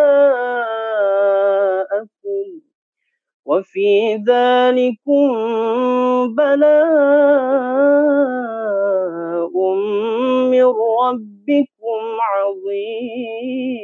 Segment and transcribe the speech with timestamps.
[3.45, 5.29] وفي ذلكم
[6.35, 6.79] بلاء
[10.51, 13.79] من ربكم عظيم.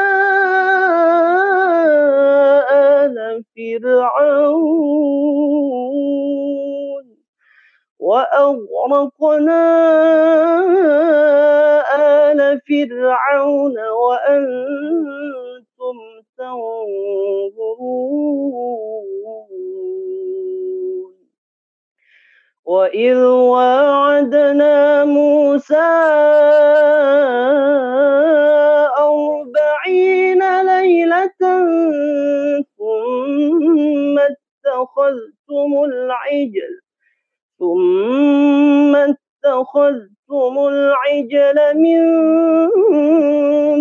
[2.72, 4.98] آل فرعون
[8.00, 9.64] وأغرقنا
[11.96, 14.78] آل فرعون وأنتم
[16.38, 18.18] تنظرون
[22.68, 25.88] وإذ واعدنا موسى
[29.00, 31.42] أربعين ليلة
[32.78, 36.74] ثم اتخذتم العجل
[37.60, 42.02] ثم اتخذتم العجل من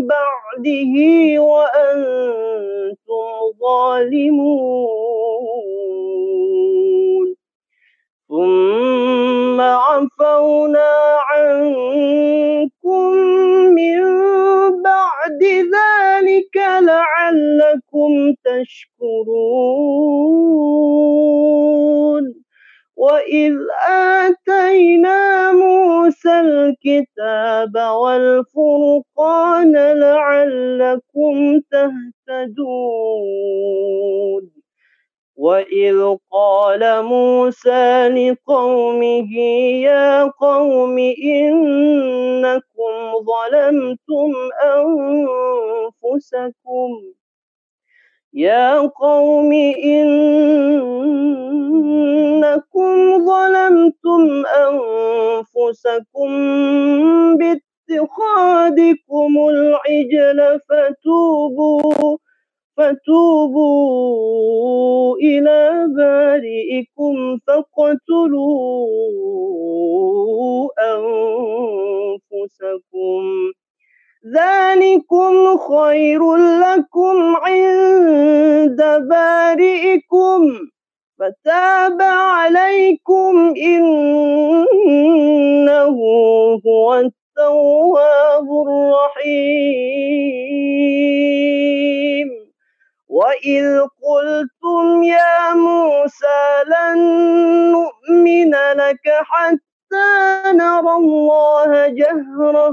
[0.06, 0.94] بعده
[1.42, 3.26] وأنتم
[3.60, 4.45] ظالمون
[18.64, 19.76] تشكرون
[22.96, 23.54] وإذ
[23.88, 32.76] آتينا موسى الكتاب والفرقان لعلكم تهتدون.
[35.36, 39.32] وإذ قال موسى لقومه
[39.82, 42.94] يا قوم إنكم
[43.26, 44.32] ظلمتم
[46.04, 46.90] أنفسكم
[48.36, 49.52] يا قوم
[49.84, 50.46] إنكم
[53.26, 56.30] ظلمتم أنفسكم
[57.38, 62.16] باتخاذكم العجل فتوبوا
[62.76, 63.96] فتوبوا
[65.16, 68.86] إلى بارئكم فاقتلوا
[72.32, 73.22] أنفسكم.
[74.34, 80.58] ذلكم خير لكم عند بارئكم.
[81.18, 83.86] فتاب عليكم إنه
[86.66, 89.86] هو التواب الرحيم.
[93.08, 96.98] وإذ قلتم يا موسى لن
[97.72, 102.72] نؤمن لك حتى نرى الله جهرة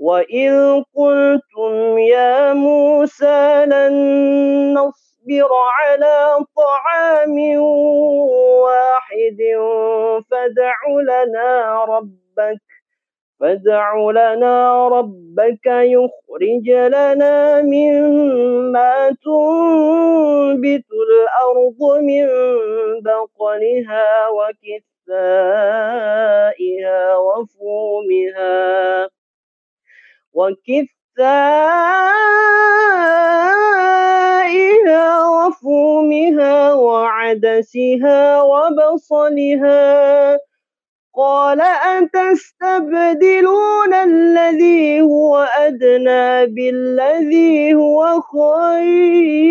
[0.00, 3.94] وإذ قلتم يا موسى لن
[4.74, 7.36] نصبر على طعام
[8.64, 9.38] واحد
[10.30, 12.60] فادع لنا ربك
[13.40, 22.26] فادع لنا ربك يخرج لنا مما تنبت الأرض من
[23.02, 25.16] بقلها وكثائها
[27.16, 29.10] وفومها
[30.32, 30.90] وكثائها
[35.28, 40.38] وفومها وعدسها وبصلها
[41.16, 41.60] قال
[42.00, 43.14] أتستبدلون
[43.94, 49.50] الذي هو أدنى بالذي هو خير؟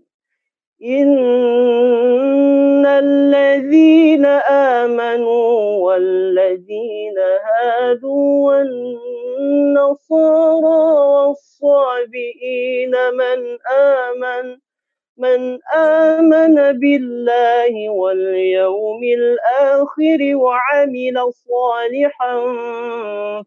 [0.83, 8.61] إن الذين آمنوا والذين هادوا
[9.61, 10.81] والنصارى
[11.13, 14.57] والصابئين من آمن
[15.17, 22.35] من آمن بالله واليوم الآخر وعمل صالحا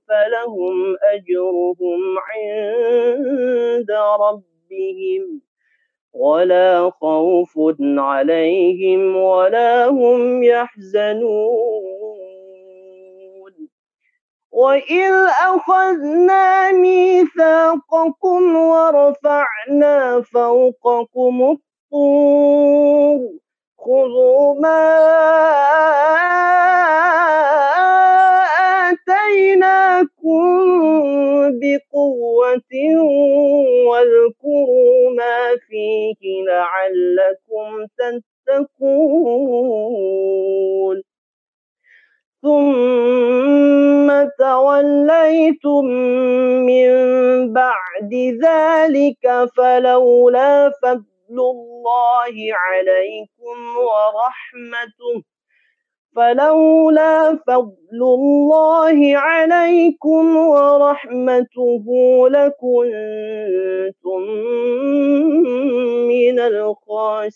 [0.08, 5.40] فلهم أجرهم عند ربهم.
[6.14, 7.52] ولا خوف
[7.98, 11.94] عليهم ولا هم يحزنون.
[14.52, 21.56] وإذ أخذنا ميثاقكم ورفعنا فوقكم
[21.92, 23.43] الطور
[23.84, 24.84] خذوا ما
[28.88, 30.44] آتيناكم
[31.60, 32.72] بقوة
[33.88, 35.38] واذكروا ما
[35.68, 37.86] فيه لعلكم
[38.46, 39.44] تتقون.
[42.42, 45.84] ثم توليتم
[46.68, 46.90] من
[47.52, 48.12] بعد
[48.44, 49.24] ذلك
[49.56, 55.22] فلولا فضل الله عليكم ورحمته.
[56.16, 61.84] فلولا فضل الله عليكم ورحمته
[62.28, 64.20] لكنتم
[66.08, 67.34] من الخاسرين.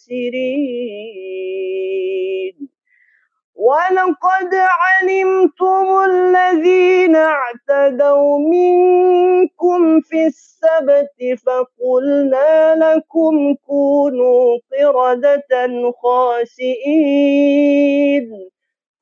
[3.58, 17.68] ولقد علمتم الذين اعتدوا منكم في السبت فقلنا لكم كونوا قردة خاسئين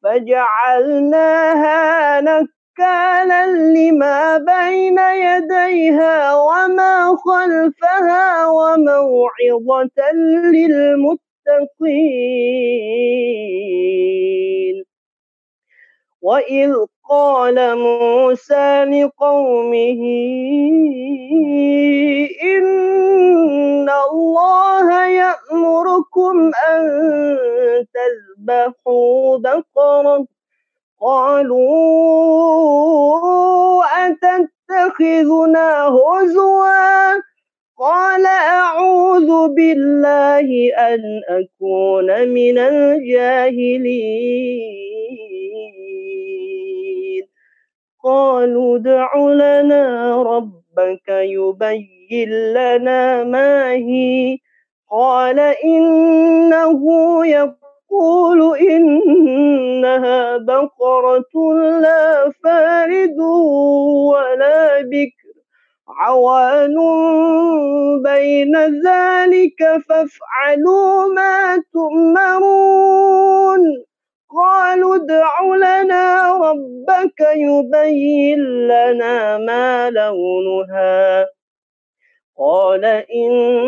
[0.03, 1.81] فجعلناها
[2.21, 10.13] نكالا لما بين يديها وما خلفها وموعظة
[10.53, 11.26] للمتقين
[16.27, 16.73] وإذ
[17.11, 20.03] قال موسى لقومه
[22.43, 26.83] إن الله يأمركم أن
[27.95, 30.27] تذبحوا بقرة
[31.01, 32.17] قالوا
[34.07, 37.23] أتتخذنا هزوا
[37.79, 43.97] قال أعوذ بالله أن أكون من الجاهلين.
[48.05, 54.39] قالوا ادع لنا ربك يبين لنا ما هي.
[54.91, 56.83] قال إنه
[57.27, 63.19] يقول إنها بقرة لا فارد
[64.11, 65.26] ولا بكر.
[65.89, 66.75] عوان
[68.03, 73.61] بين ذلك فافعلوا ما تؤمرون.
[74.37, 78.39] قالوا ادع لنا ربك يبين
[78.69, 81.27] لنا ما لونها.
[82.39, 83.59] قال إنه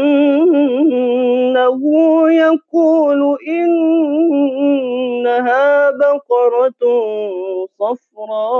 [2.30, 3.38] يقول
[5.18, 6.82] إنها بقرة
[7.78, 8.58] صفراء.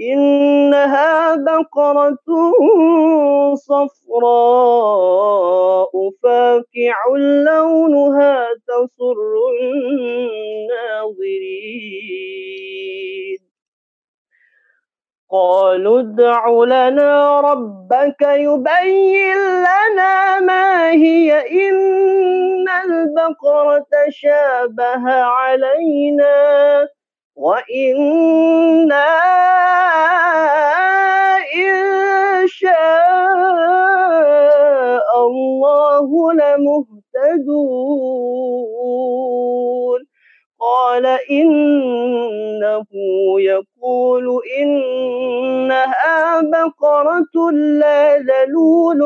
[0.00, 2.18] إنها بقرة
[3.54, 5.10] صفراء
[6.22, 9.16] فاقع لونها تسر
[9.62, 11.38] الناظرين.
[15.30, 21.32] قالوا ادع لنا ربك يبين لنا ما هي.
[21.68, 26.88] إن البقرة شابه علينا.
[27.38, 29.08] وإنا
[31.54, 32.78] إن شاء
[35.26, 37.78] الله لمهتدون
[40.60, 42.86] قال إنه
[43.40, 49.00] يقول إنها بقرة لا ذلول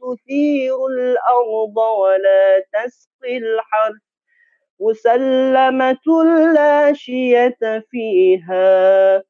[0.00, 4.07] تثير الأرض ولا تسقي الحرث
[4.80, 7.58] مسلمة لا شية
[7.90, 9.22] فيها.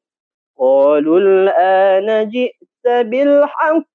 [0.59, 3.85] قالوا الآن جئت بالحق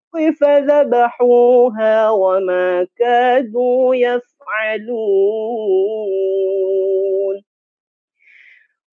[0.41, 4.25] فذبحوها وما كادوا يفعلون.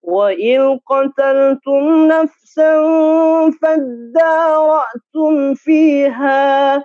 [0.02, 2.82] وإذ قتلتم نفسا
[3.62, 6.84] فادارأتم فيها.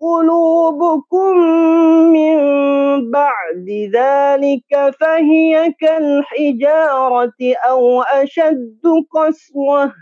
[0.00, 1.36] قلوبكم
[2.12, 2.36] من
[3.10, 7.34] بعد ذلك فهي كالحجارة
[7.68, 8.80] أو أشد
[9.14, 9.92] قسوة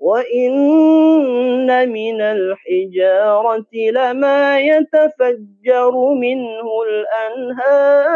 [0.00, 8.12] وإن من الحجارة لما يتفجر منه الأنهار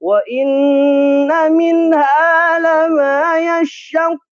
[0.00, 4.31] وإن منها لما يشق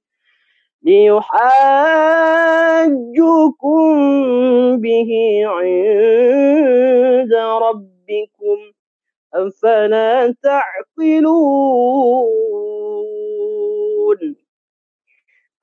[0.83, 1.41] ليحاجوكم
[4.81, 8.57] به عند ربكم
[9.33, 11.51] أفلا تعقلون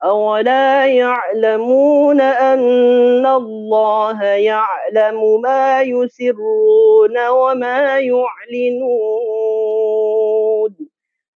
[0.03, 9.48] أولا يعلمون أن الله يعلم ما يسرون وما يعلنون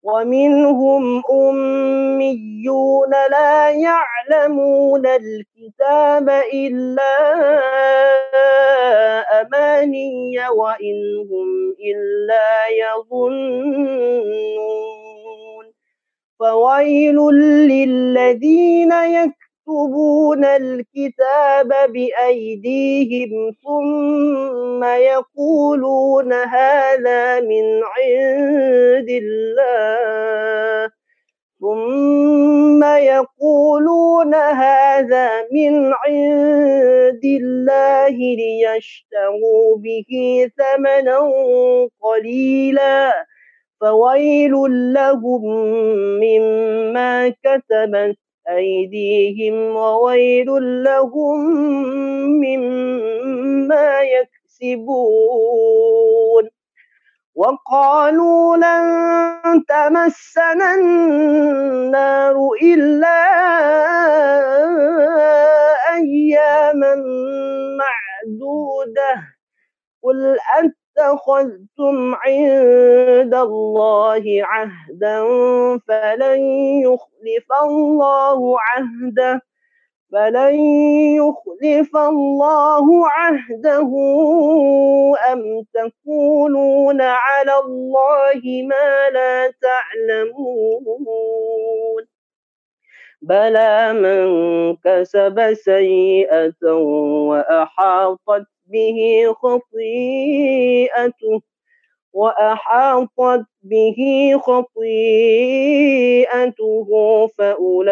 [0.03, 7.17] ومنهم أميون لا يعلمون الكتاب إلا
[9.41, 10.97] أماني وإن
[11.31, 13.61] هم إلا يظنون.
[16.41, 17.17] فويل
[17.69, 18.93] للذين
[19.61, 30.91] يكتبون الكتاب بأيديهم ثم يقولون هذا من عند الله.
[31.61, 40.11] ثم يقولون هذا من عند الله ليشتروا به
[40.59, 41.19] ثمنا
[42.01, 43.27] قليلا.
[43.81, 44.53] فويل
[44.93, 45.45] لهم
[46.21, 48.17] مما كتبت
[48.57, 50.47] أيديهم وويل
[50.85, 51.41] لهم
[52.41, 55.41] مما يكسبون.
[57.35, 63.21] وقالوا لن تمسنا النار إلا
[65.95, 66.95] أياما
[67.79, 69.15] معدودة.
[70.03, 70.39] قل
[70.97, 75.21] اتخذتم عند الله عهدا
[75.89, 76.41] فلن
[76.83, 79.43] يخلف الله عهده
[80.13, 80.55] فلن
[81.17, 83.91] يخلف الله عهده
[85.33, 91.21] أم تقولون على الله ما لا تعلمون؟
[93.23, 94.27] بلى من
[94.77, 96.73] كسب سيئة
[97.29, 98.99] وأحاطت به
[99.43, 101.43] خطيئته
[102.15, 103.97] وأحاطت به
[104.45, 104.89] خطيئته
[107.39, 107.91] فأولئك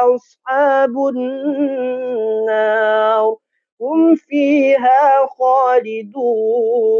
[0.00, 3.36] أصحاب النار
[3.80, 6.99] هم فيها خالدون.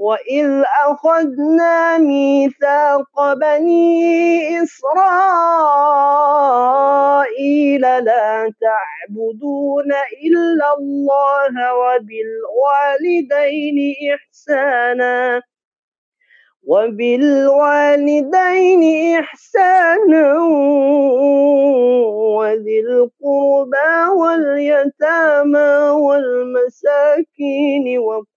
[0.00, 5.00] وإذ أخذنا ميثاق بني إسرائيل
[7.80, 9.92] لا تعبدون
[10.24, 13.76] إلا الله وبالوالدين
[14.14, 15.42] إحسانا
[16.66, 18.82] وبالوالدين
[19.20, 20.26] إحسانا
[22.38, 25.70] وذي القربى واليتامى
[26.06, 28.29] والمساكين وقولوا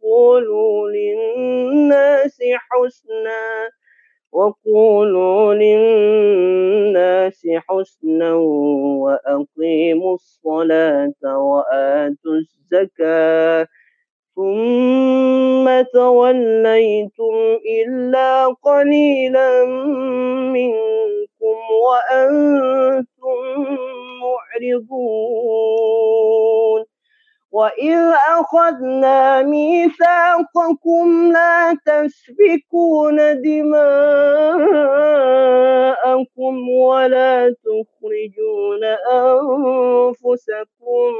[38.13, 41.13] تخرجون أنفسكم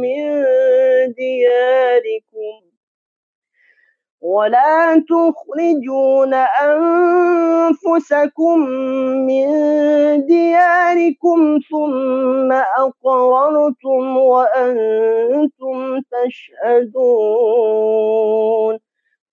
[0.00, 0.22] من
[1.12, 2.54] دياركم
[4.20, 6.34] ولا تخرجون
[6.64, 8.58] أنفسكم
[9.26, 9.46] من
[10.26, 17.70] دياركم ثم أقررتم وأنتم تشهدون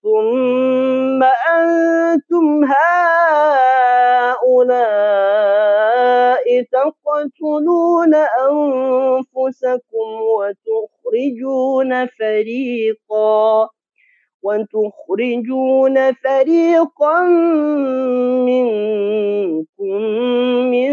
[0.02, 3.68] ثم أنتم هؤلاء
[6.84, 13.68] تقتلون أنفسكم وتخرجون فريقاً
[14.42, 17.22] وتخرجون فريقا
[18.46, 20.02] منكم
[20.72, 20.90] من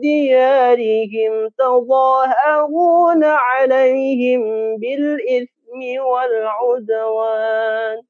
[0.00, 4.40] ديارهم تظاهرون عليهم
[4.76, 8.09] بالإثم والعدوان.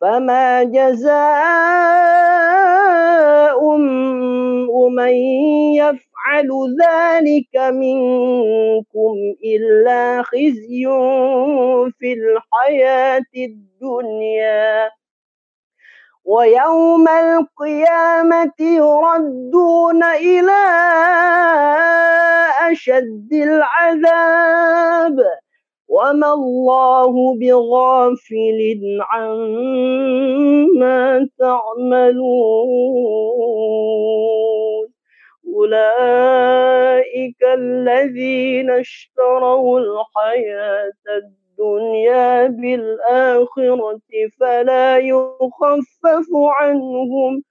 [0.00, 2.00] فما جزاء
[4.90, 5.14] من
[5.76, 6.48] يفعل
[6.82, 10.86] ذلك منكم إلا خزي
[11.98, 14.90] في الحياة الدنيا.
[16.24, 20.66] ويوم القيامة يردون إلى
[22.70, 25.16] أشد العذاب.
[25.90, 28.60] وما الله بغافل
[29.10, 30.98] عما
[31.38, 32.90] تعملون
[35.54, 44.00] أولئك الذين اشتروا الحياة الدنيا بالآخرة
[44.40, 47.42] فلا يخفف عنهم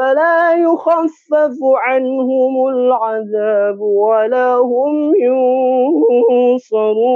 [0.00, 7.10] فلا يخفف عنهم العذاب ولا هم ينصرون.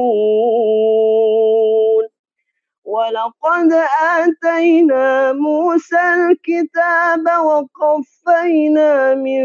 [2.85, 3.73] ولقد
[4.21, 5.97] آتينا موسى
[6.31, 9.43] الكتاب وقفينا من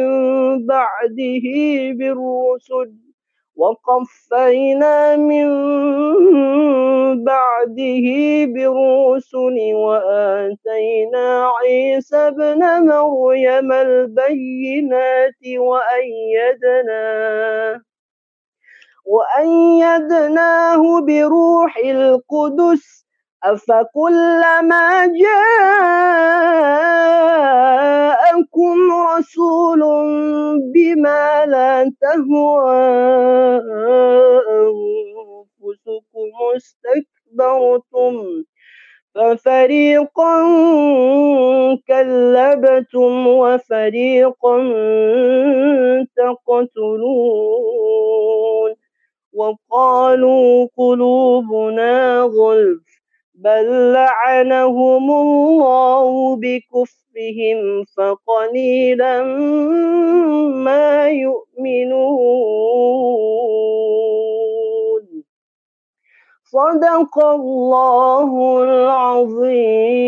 [0.65, 1.45] بعده
[1.97, 3.09] بالرسل
[3.60, 5.48] وقفينا من
[7.24, 8.08] بعده
[8.54, 17.10] بالرسل وآتينا عيسى ابن مريم البينات وأيدناه
[19.06, 23.09] وأيدناه بروح القدس
[23.43, 25.06] أفكلما
[27.86, 28.78] جاءكم
[29.17, 29.82] رسول
[30.73, 33.62] بما لا تهوى
[35.60, 38.43] أنفسكم استكبرتم
[39.15, 40.36] ففريقا
[41.88, 44.58] كذبتم وفريقا
[46.89, 47.60] تقتلون
[49.34, 52.98] وقالوا قلوبنا غلف
[53.43, 57.60] بل لعنهم الله بكفرهم
[57.97, 59.23] فقليلا
[60.65, 62.19] ما يؤمنون.
[66.43, 69.99] صدق الله العظيم.